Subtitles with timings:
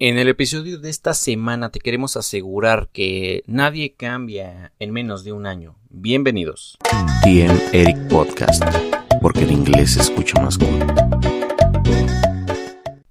[0.00, 5.30] En el episodio de esta semana te queremos asegurar que nadie cambia en menos de
[5.30, 5.76] un año.
[5.88, 6.76] Bienvenidos.
[7.22, 8.64] TM Eric Podcast,
[9.22, 10.84] porque el inglés se escucha más cool.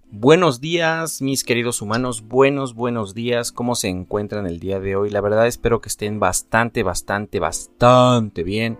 [0.09, 2.21] Buenos días, mis queridos humanos.
[2.21, 3.53] Buenos, buenos días.
[3.53, 5.09] ¿Cómo se encuentran el día de hoy?
[5.09, 8.77] La verdad espero que estén bastante, bastante, bastante bien.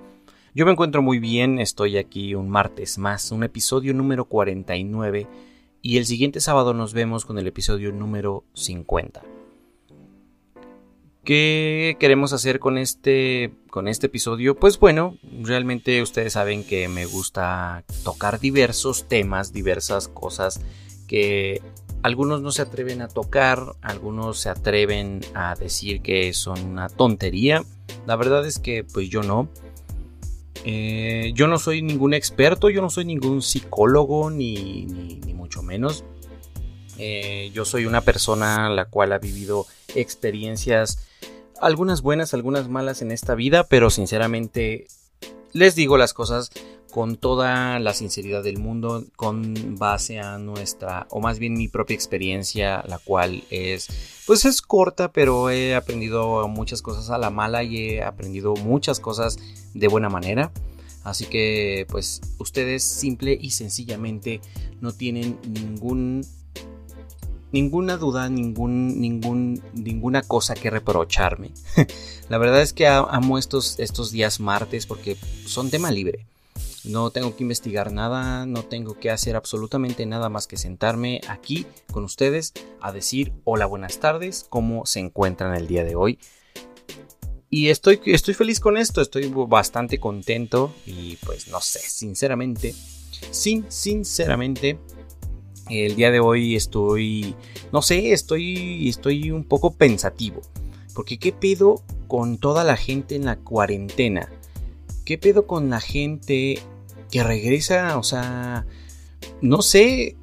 [0.54, 1.58] Yo me encuentro muy bien.
[1.58, 5.53] Estoy aquí un martes más, un episodio número 49
[5.84, 9.22] y el siguiente sábado nos vemos con el episodio número 50.
[11.26, 14.56] ¿Qué queremos hacer con este, con este episodio?
[14.56, 20.62] Pues bueno, realmente ustedes saben que me gusta tocar diversos temas, diversas cosas
[21.06, 21.62] que
[22.02, 27.66] algunos no se atreven a tocar, algunos se atreven a decir que son una tontería.
[28.08, 29.50] La verdad es que pues yo no.
[30.66, 36.06] Eh, yo no soy ningún experto, yo no soy ningún psicólogo ni, ni, mucho menos.
[36.98, 41.08] Eh, yo soy una persona la cual ha vivido experiencias,
[41.60, 44.88] algunas buenas, algunas malas en esta vida, pero sinceramente
[45.54, 46.52] les digo las cosas
[46.94, 51.96] con toda la sinceridad del mundo, con base a nuestra, o más bien mi propia
[51.96, 53.88] experiencia, la cual es,
[54.28, 59.00] pues es corta, pero he aprendido muchas cosas a la mala y he aprendido muchas
[59.00, 59.40] cosas
[59.74, 60.52] de buena manera.
[61.04, 64.40] Así que, pues, ustedes simple y sencillamente
[64.80, 66.24] no tienen ningún
[67.52, 71.50] ninguna duda, ningún, ningún, ninguna cosa que reprocharme.
[72.30, 76.28] la verdad es que amo estos, estos días martes porque son tema libre.
[76.84, 81.66] No tengo que investigar nada, no tengo que hacer absolutamente nada más que sentarme aquí
[81.92, 86.20] con ustedes a decir hola, buenas tardes, cómo se encuentran el día de hoy.
[87.50, 92.76] Y estoy, estoy feliz con esto, estoy bastante contento y pues no sé, sinceramente,
[93.32, 94.78] sin, sinceramente,
[95.70, 97.34] el día de hoy estoy,
[97.72, 100.42] no sé, estoy, estoy un poco pensativo.
[100.94, 104.30] Porque qué pedo con toda la gente en la cuarentena.
[105.06, 106.60] ¿Qué pedo con la gente
[107.14, 108.66] que regresa, o sea,
[109.40, 110.16] no sé,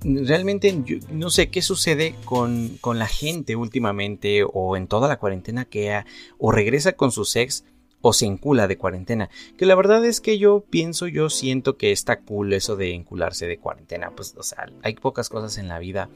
[0.00, 0.74] realmente
[1.10, 6.02] no sé qué sucede con, con, la gente últimamente o en toda la cuarentena que
[6.38, 7.66] o regresa con su ex
[8.00, 9.28] o se encula de cuarentena.
[9.58, 13.46] Que la verdad es que yo pienso, yo siento que está cool eso de encularse
[13.46, 14.12] de cuarentena.
[14.16, 16.08] Pues, o sea, hay pocas cosas en la vida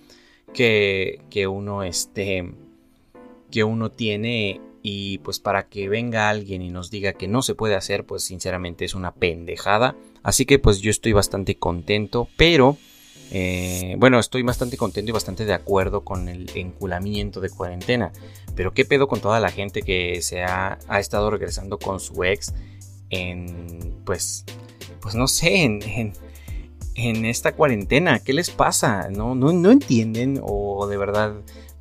[0.54, 2.50] que, que uno este
[3.50, 7.56] que uno tiene y pues para que venga alguien y nos diga que no se
[7.56, 9.96] puede hacer, pues sinceramente es una pendejada.
[10.22, 12.76] Así que pues yo estoy bastante contento, pero
[13.32, 18.12] eh, bueno, estoy bastante contento y bastante de acuerdo con el enculamiento de cuarentena.
[18.54, 22.54] Pero qué pedo con toda la gente que se ha, estado regresando con su ex
[23.10, 24.44] en, pues,
[25.00, 26.12] pues no sé, en,
[26.96, 28.18] esta cuarentena.
[28.20, 29.08] ¿Qué les pasa?
[29.10, 31.34] ¿No, no, no entienden o de verdad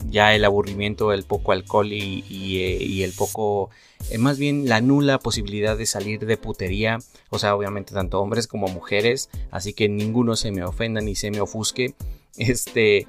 [0.09, 3.69] ya el aburrimiento, el poco alcohol y, eh, el poco,
[4.09, 6.99] eh, más bien la nula posibilidad de salir de putería,
[7.29, 11.31] o sea, obviamente tanto hombres como mujeres, así que ninguno se me ofenda ni se
[11.31, 11.95] me ofusque,
[12.37, 13.07] este,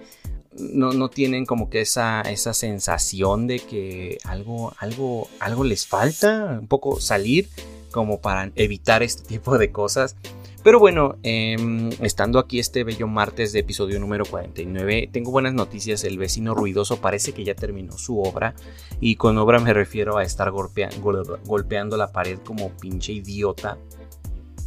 [0.58, 6.58] no, no tienen como que esa, esa sensación de que algo, algo, algo les falta,
[6.60, 7.48] un poco salir
[7.90, 10.16] como para evitar este tipo de cosas.
[10.66, 16.02] Pero bueno, em, estando aquí este bello martes de episodio número 49, tengo buenas noticias.
[16.02, 18.52] El vecino ruidoso parece que ya terminó su obra.
[18.98, 23.78] Y con obra me refiero a estar golpeando la pared como pinche idiota.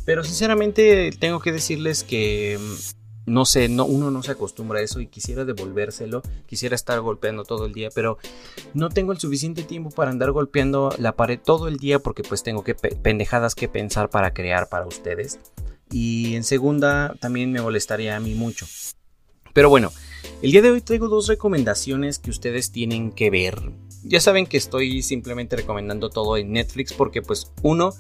[0.05, 2.61] Pero sinceramente tengo que decirles que em,
[3.25, 7.43] no sé, no, uno no se acostumbra a eso y quisiera devolvérselo, quisiera estar golpeando
[7.43, 8.19] todo el día, pero
[8.73, 12.41] no tengo el suficiente tiempo para andar golpeando la pared todo el día porque pues
[12.41, 15.39] tengo que pendejadas que pensar para crear para ustedes
[15.91, 18.67] y en segunda también me molestaría a mí mucho.
[19.53, 19.91] Pero bueno,
[20.41, 23.59] el día de hoy traigo dos recomendaciones que ustedes tienen que ver.
[24.03, 27.93] Ya saben que estoy simplemente recomendando todo en Netflix porque pues uno,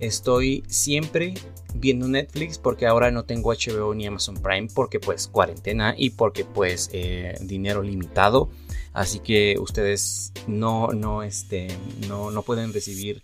[0.00, 1.34] estoy siempre
[1.74, 6.44] viendo Netflix porque ahora no tengo HBO ni Amazon Prime porque pues cuarentena y porque
[6.44, 8.50] pues eh, dinero limitado.
[8.92, 11.66] Así que ustedes no, no, este,
[12.08, 13.22] no, no pueden recibir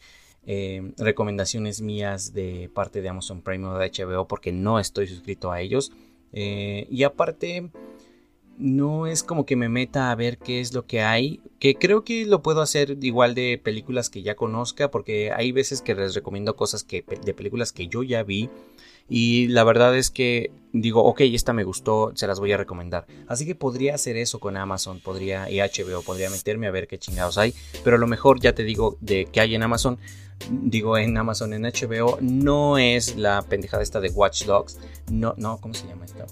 [0.52, 5.52] eh, recomendaciones mías de parte de Amazon Prime o de HBO porque no estoy suscrito
[5.52, 5.92] a ellos.
[6.32, 7.70] Eh, y aparte,
[8.58, 11.38] no es como que me meta a ver qué es lo que hay.
[11.60, 14.90] Que creo que lo puedo hacer igual de películas que ya conozca.
[14.90, 18.50] Porque hay veces que les recomiendo cosas que, de películas que yo ya vi.
[19.08, 23.06] Y la verdad es que digo, ok, esta me gustó, se las voy a recomendar.
[23.28, 26.98] Así que podría hacer eso con Amazon, podría, y HBO, podría meterme a ver qué
[26.98, 27.54] chingados hay.
[27.84, 29.98] Pero a lo mejor ya te digo de que hay en Amazon,
[30.48, 34.78] digo en Amazon, en HBO, no es la pendejada esta de Watch Dogs.
[35.10, 36.26] No, no, ¿cómo se llama esta?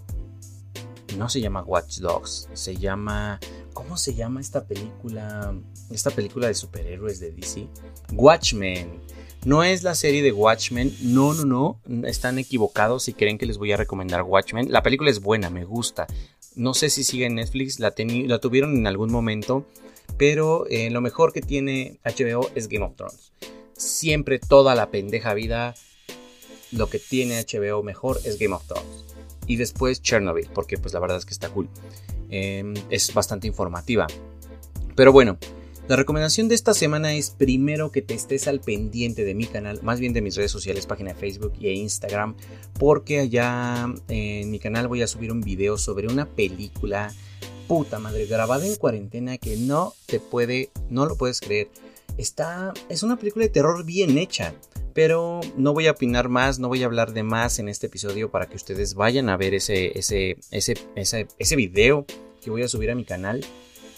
[1.17, 3.41] no se llama Watch Dogs, se llama...
[3.73, 5.55] ¿Cómo se llama esta película?
[5.91, 7.69] Esta película de superhéroes de DC.
[8.13, 9.01] Watchmen.
[9.45, 11.45] No es la serie de Watchmen, no, no,
[11.87, 14.73] no, están equivocados si creen que les voy a recomendar Watchmen.
[14.73, 16.09] La película es buena, me gusta.
[16.57, 19.65] No sé si sigue en Netflix, la, la tuvieron en algún momento,
[20.17, 23.33] pero eh, lo mejor que tiene HBO es Game of Thrones.
[23.79, 25.75] Siempre, toda la pendeja vida,
[26.73, 29.05] lo que tiene HBO mejor es Game of Thrones.
[29.47, 31.69] Y después Chernobyl, porque pues la verdad es que está cool.
[32.29, 34.07] Em, es bastante informativa.
[34.95, 35.39] Pero bueno,
[35.89, 39.81] la recomendación de esta semana es primero que te estés al pendiente de mi canal,
[39.83, 42.37] más bien de mis redes sociales, página de Facebook e Instagram,
[42.79, 47.15] porque allá en mi canal voy a subir un video sobre una película
[47.69, 51.69] puta madre grabada en cuarentena que no te puede, no lo puedes creer.
[52.19, 54.53] Está, es una película de terror bien hecha,
[54.93, 58.31] pero no voy a opinar más, no voy a hablar de más en este episodio
[58.32, 62.05] para que ustedes vayan a ver ese, ese, ese, ese, ese video
[62.43, 63.44] que voy a subir a mi canal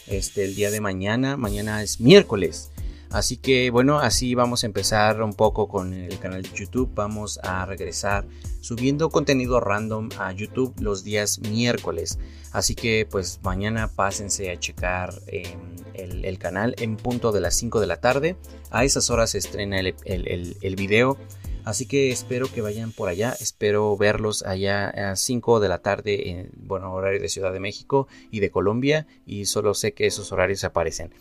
[0.07, 1.39] este, el día de mañana.
[1.39, 2.71] Mañana es miércoles.
[3.11, 6.91] Así que bueno, así vamos a empezar un poco con el canal de YouTube.
[6.95, 8.27] Vamos a regresar
[8.61, 12.19] subiendo contenido random a YouTube los días miércoles.
[12.53, 15.59] Así que pues mañana pásense a checar em,
[15.95, 18.37] el, canal en punto de las 5 de la tarde.
[18.71, 21.19] A esas horas se estrena el video
[21.65, 26.31] Así que espero que vayan por allá, espero verlos allá a 5 de la tarde
[26.31, 30.33] en bueno, horario de Ciudad de México y de Colombia y solo sé que esos
[30.33, 31.13] horarios aparecen.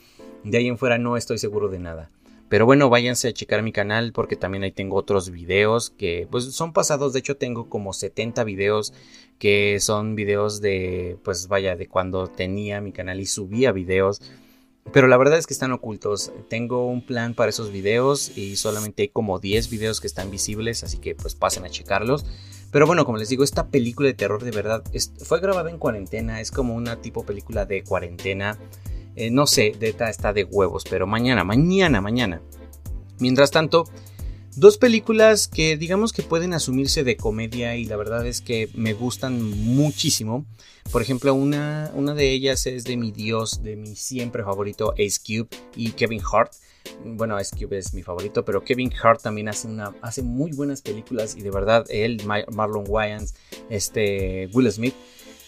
[0.43, 2.09] De ahí en fuera no estoy seguro de nada.
[2.49, 6.45] Pero bueno, váyanse a checar mi canal porque también ahí tengo otros videos que pues
[6.45, 7.13] son pasados.
[7.13, 8.93] De hecho tengo como 70 videos
[9.37, 14.21] que son videos de pues vaya de cuando tenía mi canal y subía videos
[14.91, 16.31] pero la verdad es que están ocultos.
[16.49, 20.83] Tengo un plan para esos videos y solamente hay como 10 videos que están visibles,
[20.83, 22.25] así que pues pasen a checarlos.
[22.71, 24.83] Pero bueno, como les digo, esta película de terror de verdad
[25.23, 28.57] fue grabada en cuarentena, es como una tipo película de cuarentena.
[29.15, 32.41] Eh, no sé, Deta está de huevos, pero mañana, mañana, mañana.
[33.19, 33.85] Mientras tanto,
[34.55, 38.93] Dos películas que digamos que pueden asumirse de comedia y la verdad es que me
[38.93, 40.45] gustan muchísimo.
[40.91, 45.47] Por ejemplo, una, de ellas es de mi dios, de mi siempre favorito Ace Cube
[45.75, 46.51] y Kevin Hart.
[47.05, 49.69] Bueno, Ace Cube es mi favorito, pero Kevin Hart también hace,
[50.01, 53.35] hace muy buenas películas y de verdad él, Marlon Wayans,
[53.69, 54.95] este, Will Smith,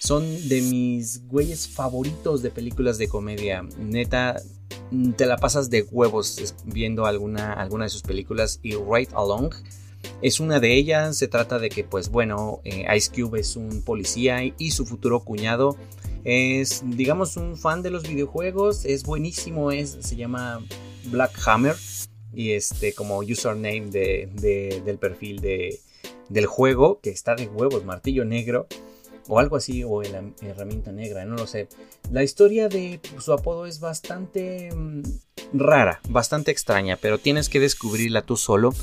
[0.01, 3.61] son de mis güeyes favoritos de películas de comedia.
[3.77, 4.41] Neta,
[5.15, 9.53] te la pasas de huevos viendo alguna, alguna de sus películas y Right Along
[10.23, 11.17] es una de ellas.
[11.17, 15.19] Se trata de que, pues bueno, eh, Ice Cube es un policía y su futuro
[15.19, 15.77] cuñado
[16.23, 18.85] es, digamos, un fan de los videojuegos.
[18.85, 20.65] Es buenísimo, es, se llama
[21.11, 21.75] Black Hammer
[22.33, 25.79] y este como username de, del perfil de,
[26.29, 28.67] del juego que está de huevos, martillo negro
[29.31, 31.69] o algo así, o la herramienta negra, no lo sé.
[32.11, 35.03] La historia de su apodo es bastante mm,
[35.53, 38.73] rara, bastante extraña, pero tienes que descubrirla tú solo.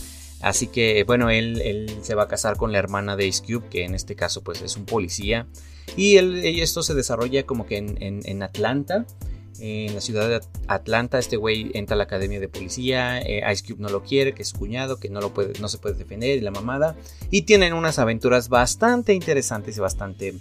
[0.40, 3.68] Así que bueno, él, él, se va a casar con la hermana de Ice Cube,
[3.68, 5.46] que en este caso pues es un policía.
[5.98, 9.04] Y, él, esto se desarrolla como que en, en Atlanta
[9.60, 13.64] en la ciudad de Atlanta, este güey entra a la academia de policía, eh, Ice
[13.66, 15.96] Cube no lo quiere, que es su cuñado, que no, lo puede, no se puede
[15.96, 16.96] defender, y la mamada.
[17.30, 20.34] Y tienen unas aventuras bastante interesantes y bastante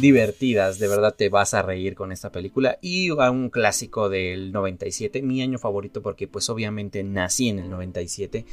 [0.00, 2.78] divertidas, de verdad te vas a reír con esta película.
[2.80, 7.70] Y a un clásico del 97, mi año favorito porque pues obviamente nací en el
[7.70, 8.44] 97.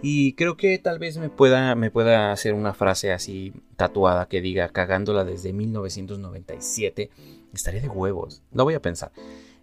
[0.00, 4.40] Y creo que tal vez me pueda, me pueda hacer una frase así tatuada que
[4.40, 7.10] diga cagándola desde 1997.
[7.52, 8.42] Estaría de huevos.
[8.52, 9.10] Lo voy a pensar.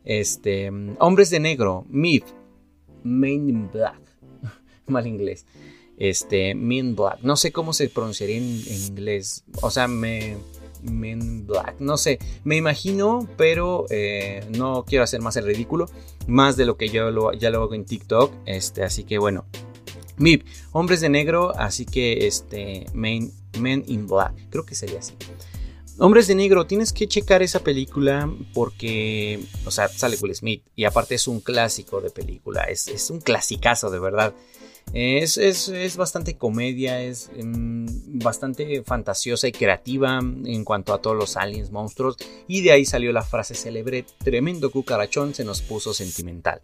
[0.06, 2.28] Este, Hombres de Negro, Myth,
[3.04, 4.00] Men in Black,
[4.88, 5.46] mal inglés.
[5.98, 9.44] Este, Men Black, no sé cómo se pronunciaría en, inglés.
[9.62, 10.38] O sea, me,
[10.84, 15.88] Men Black, no sé, me imagino, pero eh, no quiero hacer más el ridículo,
[16.28, 18.32] más de lo que yo lo, ya lo hago en TikTok.
[18.46, 19.46] Este, así que bueno,
[20.18, 23.32] MIP, Hombres de Negro, así que este, Men
[23.88, 25.14] in Black, creo que sería así.
[25.98, 30.84] Hombres de Negro, tienes que checar esa película porque, o sea, sale Will Smith y
[30.84, 34.34] aparte es un clásico de película, es, es un clasicazo de verdad.
[34.94, 41.38] Es, es, bastante comedia, es mm, bastante fantasiosa y creativa en cuanto a todos los
[41.38, 46.62] aliens, monstruos, y de ahí salió la frase célebre, tremendo cucarachón se nos puso sentimental.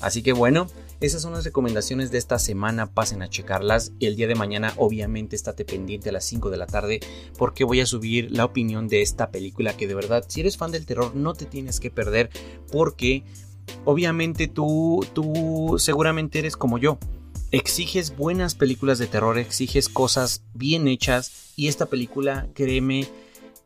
[0.00, 0.68] Así que bueno,
[1.00, 4.72] esas son las recomendaciones de esta semana, pasen a checarlas y el día de mañana
[4.76, 7.00] obviamente estate pendiente a las 5 de la tarde
[7.36, 10.72] porque voy a subir la opinión de esta película que de verdad si eres fan
[10.72, 12.30] del terror no te tienes que perder
[12.72, 13.24] porque
[13.84, 16.98] obviamente tú, tú seguramente eres como yo.
[17.52, 23.06] Exiges buenas películas de terror, exiges cosas bien hechas y esta película, créeme,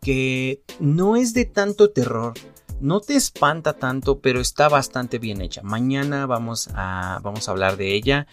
[0.00, 2.34] que no es de tanto terror,
[2.80, 5.62] no te espanta tanto, pero está bastante bien hecha.
[5.62, 8.26] Mañana vamos a, vamos a hablar de ella.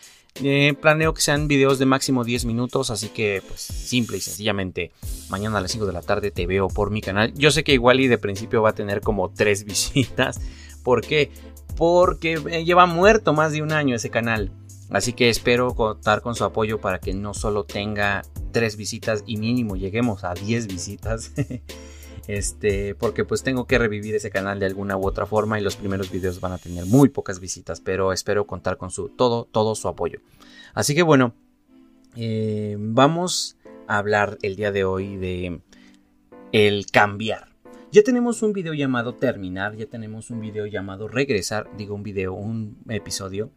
[0.44, 4.92] Eh, planeo que sean videos de máximo 10 minutos, así que pues simple y sencillamente
[5.30, 7.34] mañana a las 5 de la tarde te veo por mi canal.
[7.34, 10.40] Yo sé que igual y de principio va a tener como 3 visitas.
[10.84, 11.32] ¿Por qué?
[11.76, 14.52] Porque lleva muerto más de un año ese canal.
[14.90, 19.38] Así que espero contar con su apoyo para que no solo tenga 3 visitas y
[19.38, 21.34] mínimo lleguemos a 10 visitas.
[22.28, 25.78] Este, porque pues tengo que revivir ese canal de alguna u otra forma y los
[25.78, 29.76] primeros videos van a tener muy pocas visitas, pero espero contar con su todo, todo
[29.76, 30.20] su apoyo.
[30.74, 31.34] Así que bueno,
[32.16, 33.58] eh, vamos
[33.88, 35.62] a hablar el día de hoy de
[36.52, 37.48] el cambiar.
[37.92, 42.34] Ya tenemos un video llamado terminar, ya tenemos un video llamado regresar, digo un video,
[42.34, 43.50] un episodio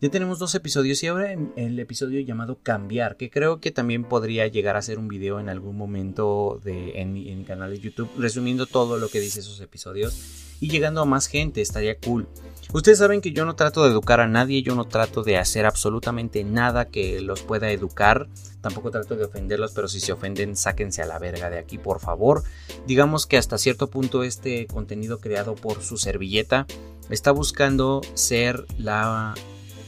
[0.00, 4.46] ya tenemos dos episodios y ahora el episodio llamado Cambiar, que creo que también podría
[4.46, 8.66] llegar a ser un video en algún momento de, en, mi, canal de YouTube, resumiendo
[8.66, 12.28] todo lo que dice esos episodios y llegando a más gente, estaría cool.
[12.72, 15.66] Ustedes saben que yo no trato de educar a nadie, yo no trato de hacer
[15.66, 18.28] absolutamente nada que los pueda educar,
[18.60, 21.98] tampoco trato de ofenderlos, pero si se ofenden, sáquense a la verga de aquí, por
[21.98, 22.44] favor.
[22.86, 26.66] Digamos que hasta cierto punto este contenido creado por su servilleta
[27.10, 29.34] está buscando ser la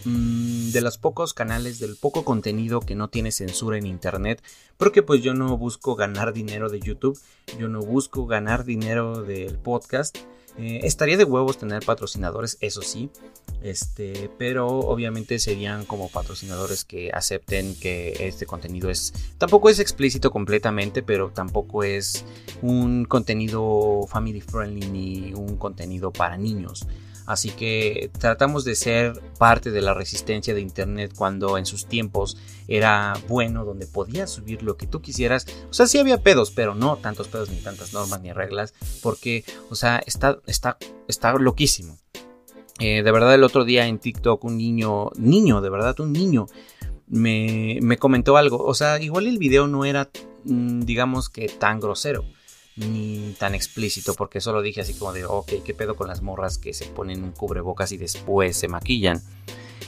[0.04, 4.42] Mm, de los pocos canales, del poco contenido que no tiene censura en internet,
[4.78, 7.18] porque pues yo no busco ganar dinero de YouTube,
[7.58, 10.16] yo no busco ganar dinero del podcast.
[10.58, 13.10] Eh, estaría de huevos tener patrocinadores, eso sí,
[13.62, 20.30] este, pero obviamente serían como patrocinadores que acepten que este contenido es, tampoco es explícito
[20.30, 22.24] completamente, pero tampoco es
[22.62, 26.86] un contenido family friendly ni un contenido para niños.
[27.30, 32.36] Así que tratamos de ser parte de la resistencia de Internet cuando en sus tiempos
[32.66, 35.46] era bueno, donde podías subir lo que tú quisieras.
[35.70, 39.44] O sea, sí había pedos, pero no tantos pedos ni tantas normas ni reglas, porque,
[39.70, 41.96] o sea, está, está, está loquísimo.
[42.80, 46.46] Eh, de verdad, el otro día en TikTok un niño, niño, de verdad, un niño,
[47.06, 48.58] me, me comentó algo.
[48.64, 50.10] O sea, igual el video no era,
[50.46, 52.24] mm, digamos que tan grosero
[53.38, 56.74] tan explícito, porque solo dije así como de, ok, ¿qué pedo con las morras que
[56.74, 59.22] se ponen un cubrebocas y después se maquillan?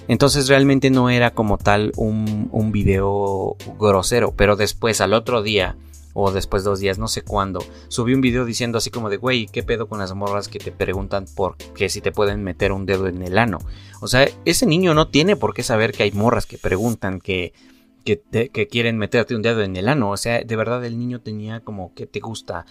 [0.08, 5.76] Entonces realmente no era como tal un, un video grosero, pero después al otro día
[6.14, 9.46] o después dos días, no sé cuándo, subí un video diciendo así como de, güey,
[9.46, 12.86] ¿qué pedo con las morras que te preguntan por qué si te pueden meter un
[12.86, 13.58] dedo en el ano?
[14.00, 17.54] O sea, ese niño no tiene por qué saber que hay morras que preguntan que
[18.02, 20.10] que, quieren meterte un dedo en el ano.
[20.10, 22.66] O sea, de verdad el niño tenía como que te gusta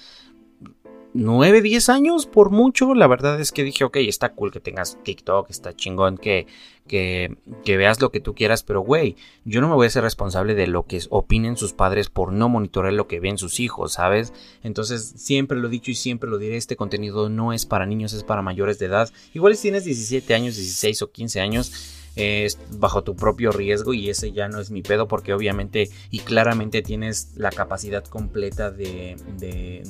[1.14, 2.94] 9, 10 años por mucho.
[2.96, 6.48] La verdad es que dije, ok, está cool que tengas TikTok, está chingón que,
[6.88, 7.36] que,
[7.66, 10.56] que veas lo que tú quieras, pero güey, yo no me voy a ser responsable
[10.56, 14.34] de lo que opinen sus padres por no monitorear lo que ven sus hijos, ¿sabes?
[14.64, 18.14] Entonces, siempre lo he dicho y siempre lo diré, este contenido no es para niños,
[18.14, 19.10] es para mayores de edad.
[19.34, 24.10] Igual si tienes 17 años, 16 o 15 años es bajo tu propio riesgo y
[24.10, 29.16] ese ya no es mi pedo porque obviamente y claramente tienes la capacidad completa de,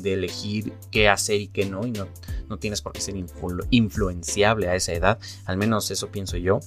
[0.03, 2.07] elegir qué hacer y qué no y no,
[2.49, 3.15] no tienes por qué ser
[3.69, 6.59] influenciable a esa edad, al menos eso pienso yo.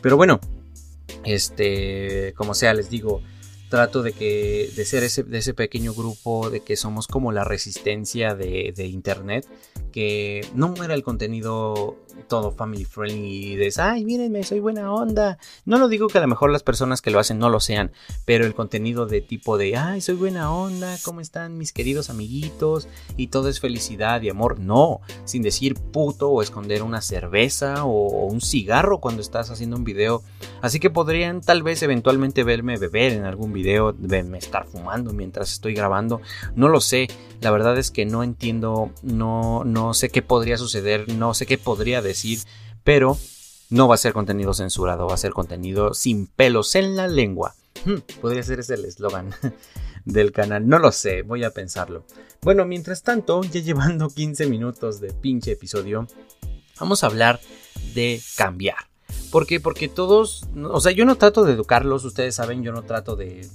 [0.00, 0.40] Pero bueno,
[1.24, 3.22] este, como sea, les digo,
[3.72, 7.42] trato de que de ser ese, de ese pequeño grupo de que somos como la
[7.42, 9.48] resistencia de, de internet
[9.92, 11.96] que no muera el contenido
[12.28, 15.38] todo family friendly y de, ay, mírenme, soy buena onda.
[15.64, 17.92] No lo digo que a lo mejor las personas que lo hacen no lo sean,
[18.24, 22.88] pero el contenido de tipo de, ay, soy buena onda, ¿cómo están mis queridos amiguitos?
[23.16, 24.60] Y todo es felicidad y amor.
[24.60, 29.84] No, sin decir puto o esconder una cerveza o un cigarro cuando estás haciendo un
[29.84, 30.22] video.
[30.60, 35.52] Así que podrían tal vez eventualmente verme beber en algún video, verme estar fumando mientras
[35.52, 36.20] estoy grabando.
[36.54, 37.08] No lo sé,
[37.40, 41.58] la verdad es que no entiendo, no, no sé qué podría suceder, no sé qué
[41.58, 42.40] podría decir,
[42.84, 43.16] pero
[43.70, 47.54] no va a ser contenido censurado, va a ser contenido sin pelos en la lengua.
[47.84, 49.34] Hmm, podría ser ese el eslogan
[50.04, 52.04] del canal, no lo sé, voy a pensarlo.
[52.42, 56.06] Bueno, mientras tanto, ya llevando 15 minutos de pinche episodio,
[56.78, 57.40] vamos a hablar
[57.94, 58.91] de cambiar.
[59.32, 59.60] ¿Por qué?
[59.60, 63.48] Porque todos, o sea, yo no trato de educarlos, ustedes saben, yo no trato de,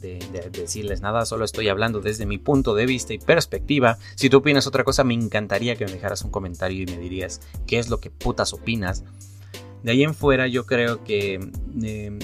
[0.51, 4.00] decirles nada, solo estoy hablando desde mi punto de vista y perspectiva.
[4.15, 7.41] Si tú opinas otra cosa, me encantaría que me dejaras un comentario y me dirías
[7.67, 9.03] qué es lo que putas opinas.
[9.84, 12.19] De ahí en fuera yo creo que, em,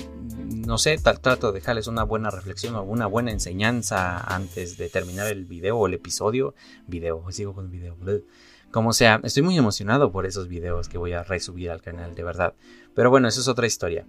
[0.66, 5.28] no sé, trato de dejarles una buena reflexión o una buena enseñanza antes de terminar
[5.28, 6.56] el video o el episodio.
[6.88, 7.96] Video, sigo con el video.
[8.74, 12.24] Como sea, estoy muy emocionado por esos videos que voy a resubir al canal, de
[12.24, 12.56] verdad.
[12.96, 14.08] Pero bueno, eso es otra historia.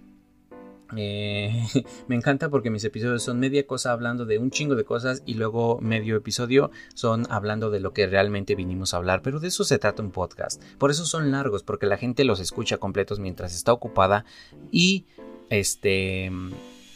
[0.97, 1.67] Eh,
[2.07, 5.35] me encanta porque mis episodios son media cosa hablando de un chingo de cosas y
[5.35, 9.21] luego medio episodio son hablando de lo que realmente vinimos a hablar.
[9.21, 10.59] Pero de eso se trata un podcast.
[10.79, 14.25] Por eso son largos, porque la gente los escucha completos mientras está ocupada
[14.71, 15.05] y
[15.51, 16.31] este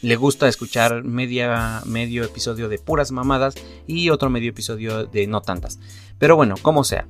[0.02, 3.54] le gusta escuchar media, medio episodio de puras mamadas
[3.86, 5.78] y otro medio episodio de no tantas.
[6.18, 7.06] Pero bueno, como sea.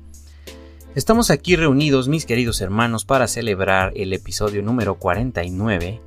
[0.93, 6.01] Estamos aquí reunidos, mis queridos hermanos, para celebrar el episodio número 49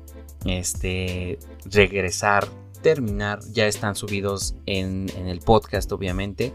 [0.45, 2.47] este, regresar,
[2.83, 6.53] terminar, ya están subidos en, el podcast obviamente.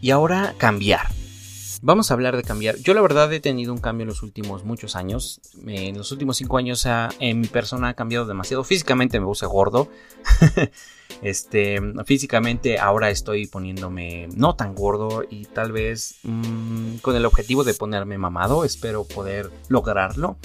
[0.00, 1.06] Y ahora cambiar.
[1.86, 2.76] Vamos a hablar de cambiar.
[2.76, 5.42] Yo la verdad he tenido un cambio en los últimos muchos años.
[5.66, 6.88] En los últimos cinco años
[7.20, 8.64] en mi persona ha cambiado demasiado.
[8.64, 9.88] Físicamente me puse gordo.
[11.22, 17.64] este, físicamente ahora estoy poniéndome no tan gordo y tal vez mm, con el objetivo
[17.64, 18.64] de ponerme mamado.
[18.64, 20.38] Espero poder lograrlo.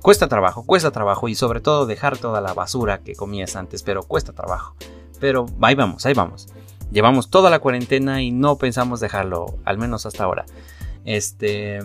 [0.00, 4.04] Cuesta trabajo, cuesta trabajo y sobre todo dejar toda la basura que comías antes, pero
[4.04, 4.74] cuesta trabajo.
[5.20, 6.48] Pero ahí vamos, ahí vamos.
[6.90, 10.46] Llevamos toda la cuarentena y no pensamos dejarlo, al menos hasta ahora.
[11.08, 11.80] Este,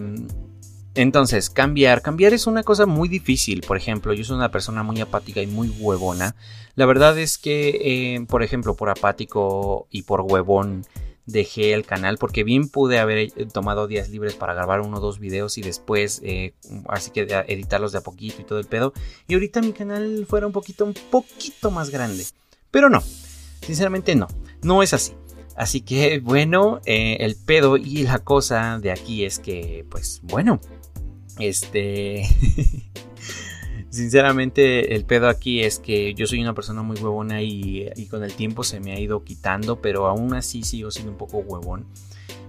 [0.95, 2.01] entonces, cambiar.
[2.01, 3.61] Cambiar es una cosa muy difícil.
[3.61, 6.35] Por ejemplo, yo soy una persona muy apática y muy huevona.
[6.75, 10.85] La verdad es que, eh, por ejemplo, por apático y por huevón,
[11.25, 14.99] dejé el canal porque bien pude haber eh, tomado días libres para grabar uno o
[14.99, 16.53] dos videos y después eh,
[16.89, 18.91] así que editarlos de a poquito y todo el pedo
[19.29, 22.25] y ahorita mi canal fuera un poquito un poquito más grande
[22.71, 23.01] pero no
[23.61, 24.27] sinceramente no
[24.63, 25.13] no es así
[25.55, 30.59] así que bueno eh, el pedo y la cosa de aquí es que pues bueno
[31.39, 32.23] este
[33.93, 38.33] Sinceramente, el pedo aquí es que yo soy una persona muy huevona y, con el
[38.33, 41.85] tiempo se me ha ido quitando, pero aún así sigo siendo un poco huevón.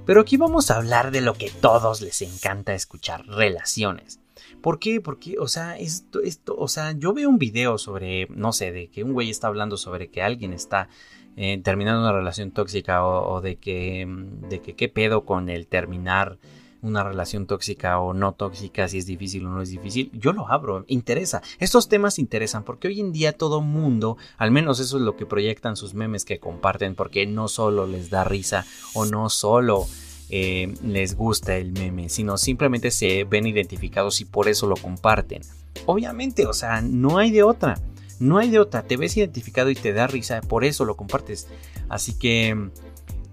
[0.07, 4.21] Pero aquí vamos a hablar de lo que todos les encanta escuchar, relaciones.
[4.63, 5.03] ¿Por qué?
[5.03, 8.89] Porque, o sea, esto, esto, o sea, yo veo un video sobre, no sé, de
[8.89, 10.89] que un güey está hablando sobre que alguien está
[11.37, 14.07] eh, terminando una relación tóxica o, de que,
[14.49, 16.39] de que qué pedo con el terminar
[16.85, 20.49] una relación tóxica o no tóxica, si es difícil o no es difícil, yo lo
[20.51, 21.43] abro, interesa.
[21.59, 25.27] Estos temas interesan porque hoy en día todo mundo, al menos eso es lo que
[25.27, 29.87] proyectan sus memes que comparten, porque no solo les da risa o no solo
[30.29, 35.43] eh, les gusta el meme, sino simplemente se ven identificados y por eso lo comparten.
[35.87, 37.79] Obviamente, o sea, no hay de otra.
[38.21, 41.49] No hay de otra, te ves identificado y te da risa, por eso lo compartes.
[41.89, 42.71] Así que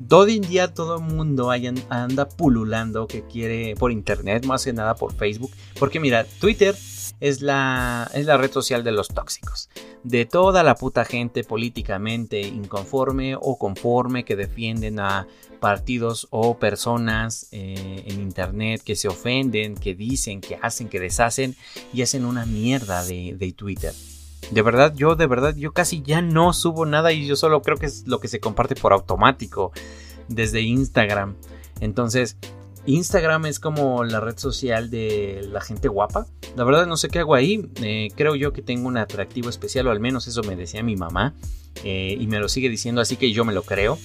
[0.10, 1.52] Hoy en día todo el mundo
[1.90, 5.52] anda pululando que quiere por internet, más que nada por Facebook.
[5.80, 6.76] Porque mira, Twitter
[7.20, 9.70] es la, es la red social de los tóxicos.
[10.04, 15.28] De toda la puta gente políticamente inconforme o conforme que defienden a
[15.60, 21.56] partidos o personas eh, en internet que se ofenden, que dicen, que hacen, que deshacen
[21.94, 23.94] y hacen una mierda de Twitter.
[24.52, 27.78] De verdad, yo de verdad, yo casi ya no subo nada y yo solo creo
[27.78, 29.72] que es lo que se comparte por automático
[30.28, 31.36] desde Instagram.
[31.80, 32.38] Entonces,
[32.86, 36.28] Instagram es como la red social de la gente guapa.
[36.56, 37.70] La verdad no sé qué hago ahí.
[37.82, 40.96] Eh, creo yo que tengo un atractivo especial, o al menos eso me decía mi
[40.96, 41.34] mamá.
[41.84, 43.98] Eh, y me lo sigue diciendo, así que yo me lo creo.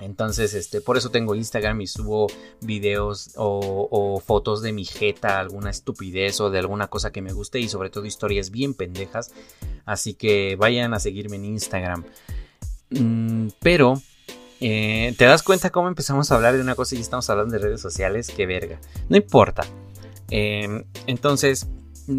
[0.00, 2.26] Entonces, este, por eso tengo Instagram y subo
[2.60, 7.60] videos o, fotos de mi jeta, alguna estupidez o de alguna cosa que me guste
[7.60, 9.32] y sobre todo historias bien pendejas.
[9.84, 12.04] Así que vayan a seguirme en Instagram.
[12.90, 14.00] Mm, pero,
[14.60, 17.58] eh, ¿te das cuenta cómo empezamos a hablar de una cosa y estamos hablando de
[17.58, 18.32] redes sociales?
[18.34, 18.80] Qué verga.
[19.08, 19.64] No importa.
[20.30, 21.66] Em, entonces,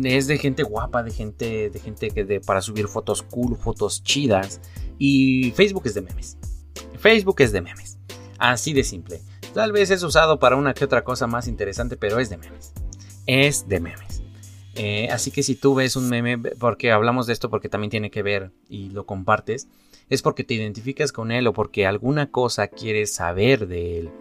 [0.04, 4.04] es de gente guapa, de gente, de gente que de, para subir fotos cool, fotos
[4.04, 4.62] chidas.
[4.98, 6.38] Y Facebook es de memes.
[7.00, 7.98] Facebook es de memes.
[8.38, 9.22] Así de simple.
[9.54, 12.74] Tal vez es usado para una que otra cosa más interesante, pero es de memes.
[13.28, 14.24] Es de memes.
[14.76, 18.10] Eh, así que si tú ves un meme, porque hablamos de esto porque también tiene
[18.10, 19.68] que ver y lo compartes,
[20.10, 24.12] es porque te identificas con él o porque alguna cosa quieres saber de él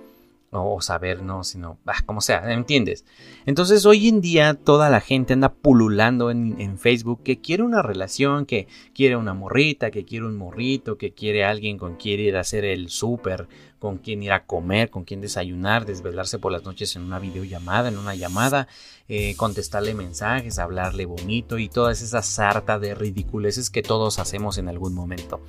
[0.53, 3.05] o saber, no, sino, ah, como sea, ¿entiendes?
[3.47, 8.47] Entonces hoy en día toda la gente anda pululando en, Facebook que quiere una relación,
[8.47, 12.41] que quiere una morrita, que quiere un morrito, que quiere alguien con quien ir a
[12.41, 16.97] hacer el súper, con quien ir a comer, con quien desayunar, desvelarse por las noches
[16.97, 18.67] en una videollamada, en una llamada,
[19.09, 24.69] eh, contestarle mensajes, hablarle bonito y todas esas sarta de ridiculeces que todos hacemos en
[24.69, 25.41] algún momento.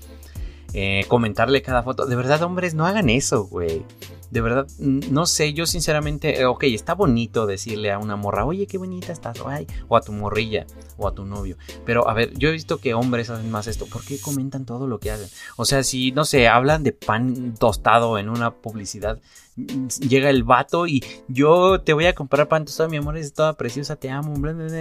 [0.74, 2.06] Eh, comentarle cada foto.
[2.06, 3.84] De verdad, hombres, no hagan eso, güey.
[4.32, 8.66] De verdad, no sé, yo sinceramente, eh, ok, está bonito decirle a una morra, oye,
[8.66, 10.66] qué bonita estás, o a tu morrilla,
[10.96, 11.58] o a tu novio.
[11.86, 13.88] Pero a ver, yo he visto que hombres hacen más esto.
[13.88, 15.28] ¿Por qué comentan todo lo que hacen?
[15.58, 19.20] O sea, si, no sé, hablan de pan tostado en una publicidad,
[20.00, 23.58] llega el vato y yo te voy a comprar pan tostado, mi amor, es toda
[23.58, 24.34] preciosa, te amo,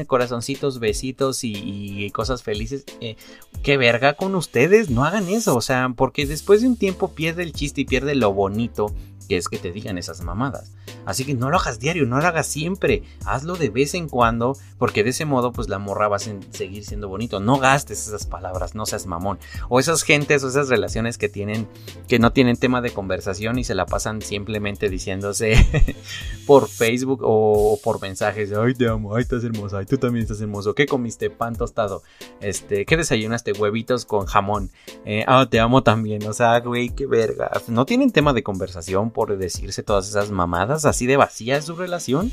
[0.07, 2.85] corazoncitos, besitos y, cosas felices.
[3.01, 3.17] Eh,
[3.65, 7.43] qué verga con ustedes, no hagan eso, o sea, porque después de un tiempo pierde
[7.43, 8.95] el chiste y pierde lo bonito
[9.31, 10.73] que es que te digan esas mamadas.
[11.07, 14.57] Así que no lo hagas diario, no lo hagas siempre, hazlo de vez en cuando,
[14.77, 17.39] porque de ese modo pues la morra va a seguir siendo bonito.
[17.39, 19.39] No gastes esas palabras, no seas mamón.
[19.69, 21.69] O esas gentes o esas relaciones que tienen,
[22.09, 25.95] que no tienen tema de conversación y se la pasan simplemente diciéndose
[26.49, 30.41] por Facebook o por mensajes, ay te amo, ay estás hermosa, ay tú también estás
[30.41, 31.31] hermoso, ¿qué comiste?
[31.31, 32.03] Pan tostado,
[32.41, 33.53] este, ¿qué desayunaste?
[33.53, 34.73] Huevitos con jamón,
[35.05, 37.49] eh, ah, te amo también, o sea, güey, qué verga.
[37.69, 41.77] No tienen tema de conversación por decirse todas esas mamadas, así de vacía es su
[41.77, 42.33] relación.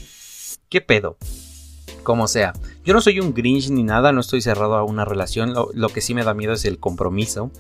[0.70, 1.18] ¿Qué pedo?
[2.02, 2.54] Como sea,
[2.86, 5.90] yo no soy un Grinch ni nada, no estoy cerrado a una relación, lo, lo
[5.90, 7.52] que sí me da miedo es el compromiso.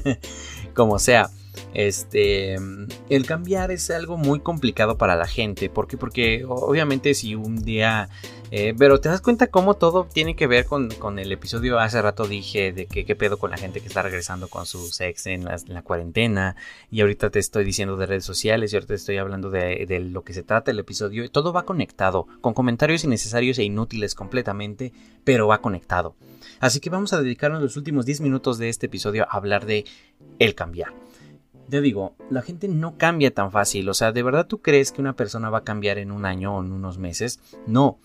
[0.74, 1.28] Como sea,
[1.74, 2.54] este,
[3.08, 5.68] el cambiar es algo muy complicado para la gente.
[5.68, 5.96] ¿Por qué?
[5.96, 8.08] Porque obviamente si un día...
[8.52, 12.28] Eh, pero te das cuenta cómo todo tiene que ver con, el episodio hace rato
[12.28, 15.44] dije de que qué pedo con la gente que está regresando con su sex en
[15.44, 16.54] la, cuarentena.
[16.90, 20.00] Y ahorita te estoy diciendo de redes sociales y ahorita te estoy hablando de, de
[20.00, 21.28] lo que se trata el episodio.
[21.30, 24.92] Todo va conectado, con comentarios innecesarios e inútiles completamente,
[25.24, 26.14] pero va conectado.
[26.60, 29.84] Así que vamos a dedicarnos los últimos 10 minutos de este episodio a hablar de
[30.38, 31.05] el cambiar.
[31.68, 33.88] Te digo, la gente no cambia tan fácil.
[33.88, 36.56] O sea, ¿de verdad tú crees que una persona va a cambiar en un año
[36.56, 37.40] o en unos meses?
[37.66, 37.98] No.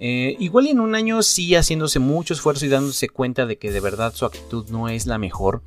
[0.00, 3.80] Eh, igual en un año sí haciéndose mucho esfuerzo y dándose cuenta de que de
[3.80, 5.62] verdad su actitud no es la mejor.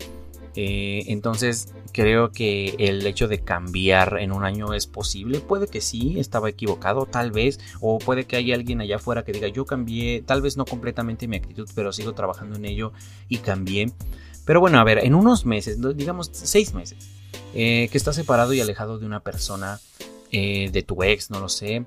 [0.60, 5.40] Eh, entonces creo que el hecho de cambiar en un año es posible.
[5.40, 7.60] Puede que sí, estaba equivocado, tal vez.
[7.80, 11.28] O puede que haya alguien allá afuera que diga yo cambié, tal vez no completamente
[11.28, 12.92] mi actitud, pero sigo trabajando en ello
[13.30, 13.92] y cambié.
[14.46, 16.98] Pero bueno, a ver, en unos meses, digamos seis meses,
[17.54, 19.80] eh, que estás separado y alejado de una persona,
[20.32, 21.86] eh, de tu ex, no lo sé,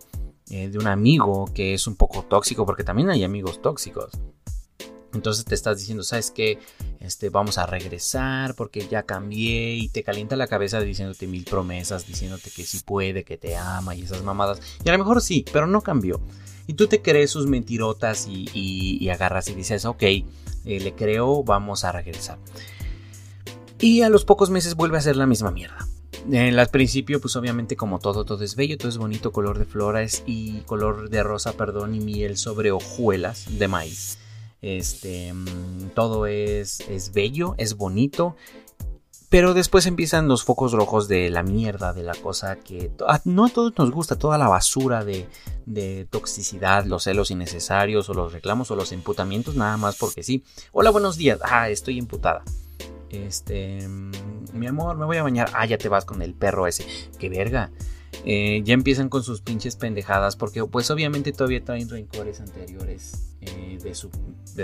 [0.50, 4.12] eh, de un amigo que es un poco tóxico, porque también hay amigos tóxicos.
[5.12, 6.58] Entonces te estás diciendo, ¿sabes qué?
[7.00, 12.06] Este, vamos a regresar porque ya cambié y te calienta la cabeza diciéndote mil promesas,
[12.06, 14.60] diciéndote que sí puede, que te ama y esas mamadas.
[14.84, 16.20] Y a lo mejor sí, pero no cambió.
[16.68, 20.02] Y tú te crees sus mentirotas y, agarras y dices, ok,
[20.64, 22.38] le creo, vamos a regresar.
[23.80, 25.86] Y a los pocos meses vuelve a ser la misma mierda.
[26.26, 29.64] En el principio, pues obviamente como todo, todo es bello, todo es bonito, color de
[29.64, 34.18] flores y color de rosa, perdón, y miel sobre hojuelas de maíz.
[34.60, 38.36] Este, mm, todo es, es bello, es bonito,
[39.30, 42.90] pero después empiezan los focos rojos de la mierda, de la cosa que
[43.24, 45.26] no a todos nos gusta, toda la basura de,
[45.64, 50.44] de, toxicidad, los celos innecesarios o los reclamos o los imputamientos, nada más porque sí.
[50.72, 51.40] Hola, buenos días.
[51.42, 52.42] Ah, estoy imputada.
[53.10, 53.86] Este,
[54.52, 55.50] mi amor, me voy a bañar.
[55.54, 56.86] Ah, ya te vas con el perro ese.
[57.18, 57.70] Qué verga.
[58.24, 60.36] Eh, ya empiezan con sus pinches pendejadas.
[60.36, 63.94] Porque, pues, obviamente todavía traen rencores anteriores eh, de,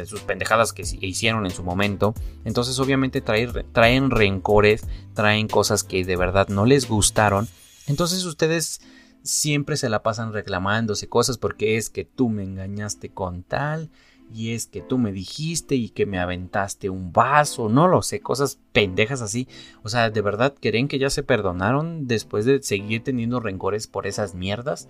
[0.06, 2.14] sus pendejadas que hicieron en su momento.
[2.44, 7.48] Entonces, obviamente, traen, traen rencores, traen cosas que de verdad no les gustaron.
[7.86, 8.80] Entonces, ustedes
[9.26, 13.90] siempre se la pasan reclamándose cosas porque es que tú me engañaste con tal
[14.34, 18.20] y es que tú me dijiste y que me aventaste un vaso, no lo sé,
[18.20, 19.48] cosas pendejas así.
[19.82, 24.06] O sea, ¿de verdad creen que ya se perdonaron después de seguir teniendo rencores por
[24.06, 24.88] esas mierdas?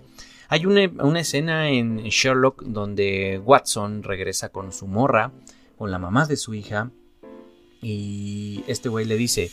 [0.49, 5.31] Hay una, una escena en Sherlock donde Watson regresa con su morra,
[5.77, 6.91] con la mamá de su hija,
[7.81, 9.51] y este güey le dice,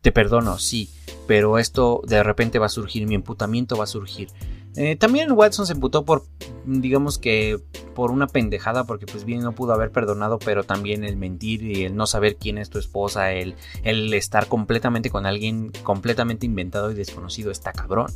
[0.00, 0.90] te perdono, sí,
[1.26, 4.28] pero esto de repente va a surgir, mi emputamiento va a surgir.
[4.76, 6.24] Eh, también Watson se emputó por,
[6.64, 7.60] digamos que,
[7.94, 11.84] por una pendejada, porque pues bien no pudo haber perdonado, pero también el mentir y
[11.84, 16.90] el no saber quién es tu esposa, el, el estar completamente con alguien completamente inventado
[16.90, 18.10] y desconocido está cabrón.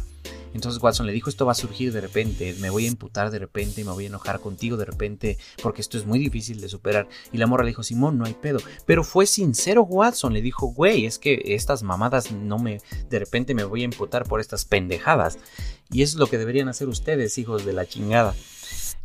[0.57, 3.39] Entonces Watson le dijo, esto va a surgir de repente, me voy a imputar de
[3.39, 7.09] repente, me voy a enojar contigo de repente, porque esto es muy difícil de superar.
[7.33, 8.59] Y la morra le dijo, Simón, no hay pedo.
[8.85, 13.55] Pero fue sincero Watson, le dijo, güey, es que estas mamadas no me, de repente
[13.55, 15.39] me voy a imputar por estas pendejadas.
[15.91, 18.35] Y eso es lo que deberían hacer ustedes, hijos de la chingada.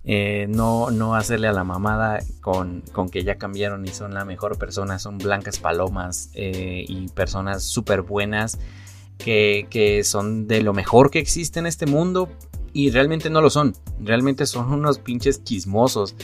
[0.04, 4.26] Eh, no, no hacerle a la mamada con, con, que ya cambiaron y son la
[4.26, 8.58] mejor persona, son blancas palomas eh, y personas súper buenas
[9.24, 12.30] que, son de lo mejor que existe en este mundo
[12.74, 13.74] y realmente no lo son.
[14.00, 16.16] Realmente son unos pinches quismosos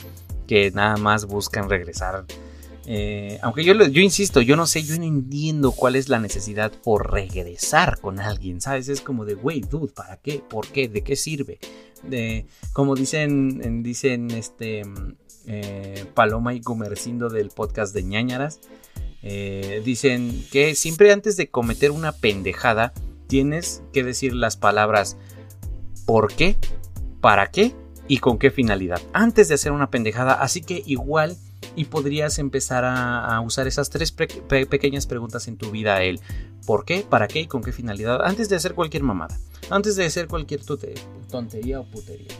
[0.47, 2.25] que nada más buscan regresar
[2.89, 6.71] Eh, aunque yo, yo insisto, yo no sé, yo no entiendo cuál es la necesidad
[6.71, 8.87] por regresar con alguien, ¿sabes?
[8.87, 10.41] Es como de, güey, dude, ¿para qué?
[10.47, 10.87] ¿Por qué?
[10.87, 11.59] ¿De qué sirve?
[12.03, 14.83] De, como dicen, dicen este
[15.47, 18.61] eh, Paloma y Gumercindo del podcast de ñañaras,
[19.29, 22.93] eh, dicen que siempre antes de cometer una pendejada,
[23.27, 25.17] tienes que decir las palabras
[26.05, 26.55] ¿por qué?
[27.19, 27.73] ¿Para qué?
[28.07, 30.33] y con qué finalidad antes de hacer una pendejada.
[30.33, 31.37] Así que igual
[31.75, 36.01] y podrías empezar a, usar esas tres pequeñas preguntas en tu vida.
[36.03, 36.19] El
[36.65, 39.37] por qué, para qué y con qué finalidad antes de hacer cualquier mamada.
[39.69, 40.61] Antes de hacer cualquier
[41.29, 42.33] tontería o putería.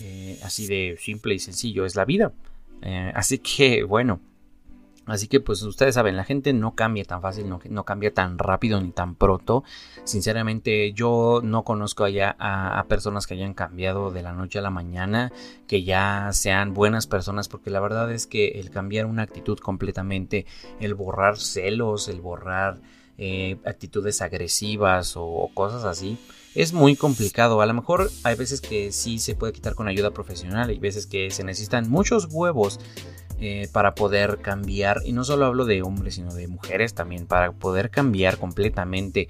[0.00, 2.32] Eh, así de simple y sencillo es la vida.
[2.82, 4.20] Eh, así que bueno.
[5.12, 8.80] Así que pues ustedes saben, la gente no cambia tan fácil, no, cambia tan rápido
[8.80, 9.62] ni tan pronto.
[10.04, 14.70] Sinceramente yo no conozco allá a, personas que hayan cambiado de la noche a la
[14.70, 15.30] mañana,
[15.66, 20.46] que ya sean buenas personas, porque la verdad es que el cambiar una actitud completamente,
[20.80, 22.80] el borrar celos, el borrar
[23.18, 26.16] eh, actitudes agresivas o cosas así,
[26.54, 27.60] es muy complicado.
[27.60, 31.06] A lo mejor hay veces que sí se puede quitar con ayuda profesional, hay veces
[31.06, 32.80] que se necesitan muchos huevos
[33.44, 37.50] eh, para poder cambiar, y no solo hablo de hombres, sino de mujeres también, para
[37.50, 39.26] poder cambiar completamente.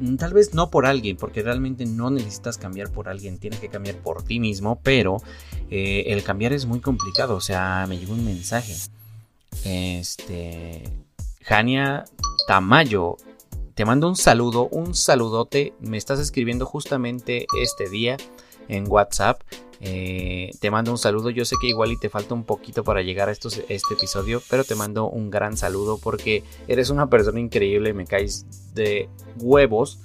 [0.00, 3.70] Mm, tal vez no por alguien, porque realmente no necesitas cambiar por alguien, tienes que
[3.70, 5.16] cambiar por ti mismo, pero
[5.70, 7.36] eh, el cambiar es muy complicado.
[7.36, 8.74] O sea, me llegó un mensaje.
[9.64, 10.82] Este.
[11.40, 12.04] Jania
[12.46, 13.16] Tamayo,
[13.74, 15.72] te mando un saludo, un saludote.
[15.80, 18.18] Me estás escribiendo justamente este día
[18.68, 19.40] en WhatsApp.
[19.80, 21.30] Eh, te mando un saludo.
[21.30, 24.42] Yo sé que igual y te falta un poquito para llegar a estos, este episodio,
[24.48, 27.94] pero te mando un gran saludo porque eres una persona increíble.
[27.94, 29.08] Me caes de
[29.38, 30.00] huevos.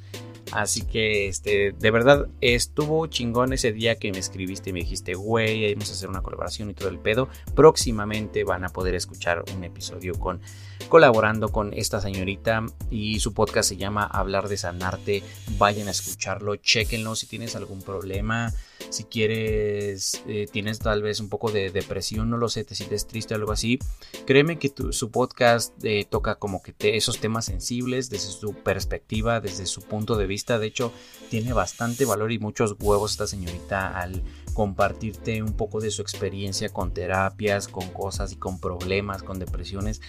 [0.51, 5.13] Así que, este, de verdad, estuvo chingón ese día que me escribiste y me dijiste,
[5.13, 7.29] güey, vamos a hacer una colaboración y todo el pedo.
[7.55, 10.41] Próximamente van a poder escuchar un episodio con
[10.87, 15.23] colaborando con esta señorita y su podcast se llama Hablar de Sanarte.
[15.57, 18.51] Vayan a escucharlo, chequenlo si tienes algún problema,
[18.89, 23.07] si quieres, eh, tienes tal vez un poco de depresión, no lo sé, te sientes
[23.07, 23.79] triste algo así.
[24.25, 29.65] Créeme que su podcast eh, toca como que esos temas sensibles desde su perspectiva, desde
[29.65, 30.59] su punto de vista.
[30.59, 30.91] De hecho,
[31.29, 34.23] tiene bastante valor y muchos huevos esta señorita al
[34.53, 40.01] compartirte un poco de su experiencia con terapias, con cosas y con problemas, con depresiones.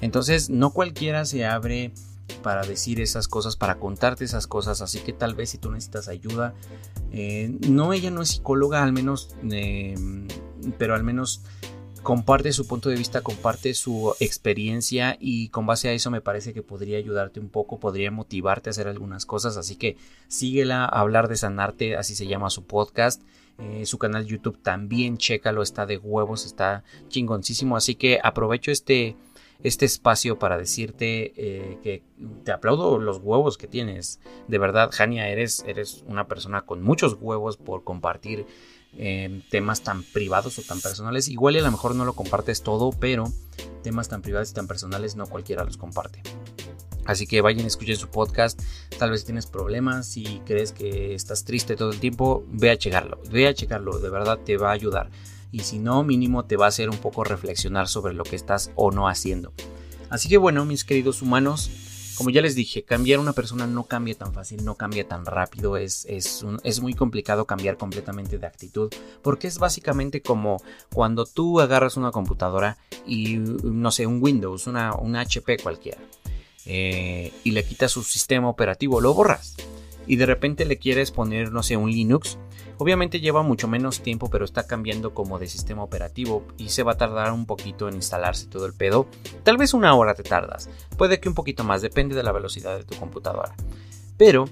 [0.00, 1.92] Entonces, no cualquiera se abre
[2.42, 6.08] para decir esas cosas, para contarte esas cosas, así que tal vez si tú necesitas
[6.08, 6.54] ayuda,
[7.12, 9.94] eh, no, ella no es psicóloga, al menos, eh,
[10.78, 11.42] pero al menos
[12.02, 16.54] comparte su punto de vista, comparte su experiencia y con base a eso me parece
[16.54, 19.96] que podría ayudarte un poco, podría motivarte a hacer algunas cosas, así que
[20.28, 23.22] síguela, hablar de sanarte, así se llama su podcast.
[23.60, 27.76] Eh, su canal YouTube también, chécalo, está de huevos, está chingoncísimo.
[27.76, 29.16] Así que aprovecho este,
[29.62, 32.02] este espacio para decirte eh, que
[32.44, 34.20] te aplaudo los huevos que tienes.
[34.46, 38.46] De verdad, Jania, eres, eres una persona con muchos huevos por compartir
[38.96, 41.28] eh, temas tan privados o tan personales.
[41.28, 43.24] Igual a lo mejor no lo compartes todo, pero
[43.82, 46.22] temas tan privados y tan personales no cualquiera los comparte.
[47.04, 48.60] Así que vayan, escuchen su podcast.
[48.98, 53.18] Tal vez tienes problemas, si crees que estás triste todo el tiempo, ve a checarlo.
[53.30, 55.10] Ve a checarlo, de verdad te va a ayudar.
[55.50, 58.70] Y si no, mínimo te va a hacer un poco reflexionar sobre lo que estás
[58.74, 59.52] o no haciendo.
[60.10, 61.70] Así que bueno, mis queridos humanos,
[62.16, 65.76] como ya les dije, cambiar una persona no cambia tan fácil, no cambia tan rápido,
[65.76, 70.60] es, es, es, muy complicado cambiar completamente de actitud, porque es básicamente como
[70.92, 75.98] cuando tú agarras una computadora y, no sé, un Windows, una, un HP cualquiera.
[76.66, 79.56] Eh, y le quitas su sistema operativo, lo borras.
[80.06, 82.38] Y de repente le quieres poner, no sé, un Linux.
[82.78, 86.92] Obviamente lleva mucho menos tiempo, pero está cambiando como de sistema operativo y se va
[86.92, 89.06] a tardar un poquito en instalarse todo el pedo.
[89.42, 92.78] Tal vez una hora te tardas, puede que un poquito más, depende de la velocidad
[92.78, 93.54] de tu computadora.
[94.16, 94.48] Pero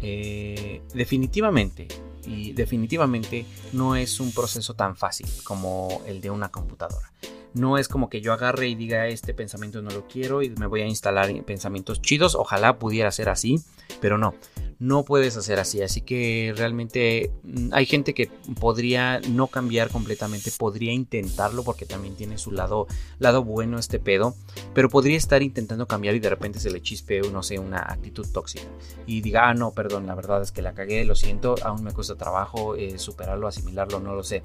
[0.00, 1.86] eh, definitivamente,
[2.26, 7.12] y definitivamente no es un proceso tan fácil como el de una computadora.
[7.52, 10.66] No es como que yo agarre y diga este pensamiento no lo quiero y me
[10.66, 12.34] voy a instalar pensamientos chidos.
[12.34, 13.62] Ojalá pudiera ser así,
[14.00, 14.34] pero no
[14.78, 15.82] no puedes hacer así.
[15.82, 22.14] Así que realmente mm, hay gente que podría no cambiar completamente, podría intentarlo porque también
[22.14, 22.86] tiene su lado,
[23.18, 24.34] lado bueno este pedo,
[24.74, 28.26] pero podría estar intentando cambiar y de repente se le chispe, no sé, una actitud
[28.32, 28.66] tóxica
[29.06, 31.92] y diga, ah, no, perdón, la verdad es que la cagué, lo siento, aún me
[31.92, 34.42] cuesta trabajo eh, superarlo, asimilarlo, no lo sé.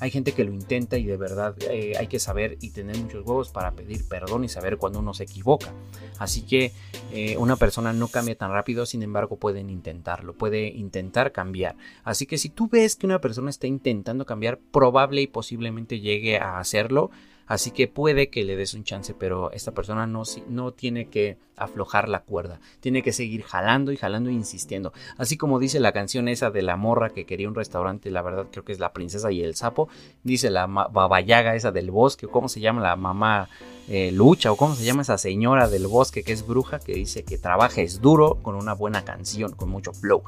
[0.00, 3.26] Hay gente que lo intenta y de verdad eh, hay que saber y tener muchos
[3.26, 5.72] huevos para pedir perdón y saber cuando uno se equivoca.
[6.18, 6.72] Así que
[7.12, 11.76] eh, una persona no cambia tan rápido, sin embargo pueden intentarlo, puede intentar cambiar.
[12.02, 16.38] Así que si tú ves que una persona está intentando cambiar, probable y posiblemente llegue
[16.38, 17.10] a hacerlo,
[17.50, 21.36] Así que puede que le des un chance, pero esta persona no, no tiene que
[21.56, 22.60] aflojar la cuerda.
[22.78, 24.92] Tiene que seguir jalando y jalando e insistiendo.
[25.18, 28.46] Así como dice la canción esa de la morra que quería un restaurante, la verdad
[28.52, 29.88] creo que es la princesa y el sapo.
[30.22, 33.48] Dice la babayaga esa del bosque, o cómo se llama la mamá
[33.88, 37.24] eh, Lucha, o cómo se llama esa señora del bosque que es bruja, que dice
[37.24, 40.22] que trabajes duro con una buena canción, con mucho flow.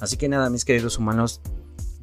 [0.00, 1.40] Así que nada, mis queridos humanos,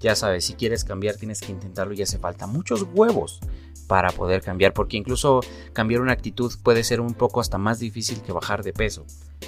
[0.05, 3.39] ya sabes, si quieres cambiar tienes que intentarlo y hace falta muchos huevos
[3.87, 5.41] para poder cambiar, porque incluso
[5.73, 9.03] cambiar una actitud puede ser un poco hasta más difícil que bajar de peso.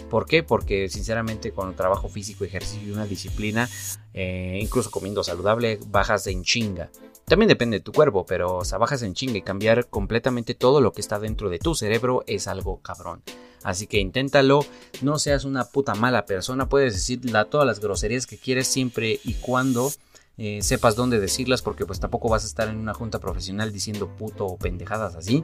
[0.10, 0.42] ¿Por qué?
[0.42, 3.70] Porque sinceramente con trabajo físico, ejercicio y una disciplina,
[4.16, 6.90] eh, incluso comiendo saludable, bajas en chinga.
[7.26, 10.92] También depende de tu cuerpo, pero o bajas en chinga y cambiar completamente todo lo
[10.92, 13.22] que está dentro de tu cerebro es algo cabrón.
[13.64, 14.66] Así que inténtalo,
[15.02, 19.34] no seas una puta mala persona, puedes decir todas las groserías que quieres siempre y
[19.34, 19.92] cuando
[20.40, 24.08] eh, sepas dónde decirlas porque pues tampoco vas a estar en una junta profesional diciendo
[24.08, 25.44] puto o pendejadas así.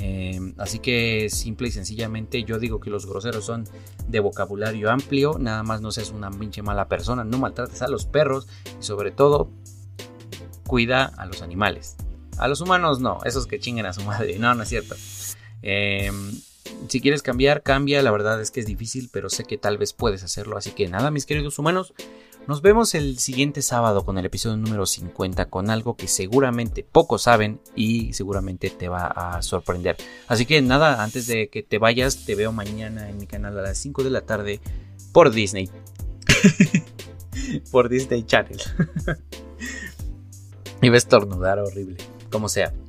[0.00, 3.68] Eh, así que simple y sencillamente yo digo que los groseros son
[4.08, 8.06] de vocabulario amplio, nada más no seas una pinche mala persona, no maltrates a los
[8.06, 8.48] perros
[8.80, 9.50] y sobre todo
[10.66, 11.96] cuida a los animales.
[12.38, 14.96] A los humanos no, esos que chinguen a su madre, no, no es cierto.
[15.62, 16.10] Eh,
[16.88, 19.92] si quieres cambiar, cambia, la verdad es que es difícil, pero sé que tal vez
[19.92, 21.94] puedes hacerlo, así que nada, mis queridos humanos,
[22.46, 27.22] nos vemos el siguiente sábado con el episodio número 50 con algo que seguramente pocos
[27.22, 29.96] saben y seguramente te va a sorprender.
[30.28, 33.62] Así que nada, antes de que te vayas, te veo mañana en mi canal a
[33.62, 34.60] las 5 de la tarde
[35.12, 35.70] por Disney.
[37.70, 38.60] por Disney Channel.
[40.82, 41.98] Iba a estornudar horrible,
[42.30, 42.72] como sea.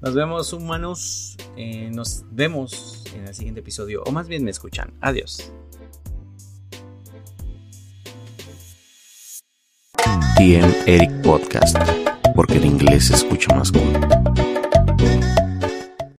[0.00, 1.36] Nos vemos humanos.
[1.56, 4.02] Eh, nos vemos en el siguiente episodio.
[4.04, 4.92] O más bien me escuchan.
[5.00, 5.52] Adiós.
[10.42, 11.78] TM Eric Podcast,
[12.34, 14.51] porque el inglés se escucha más cool.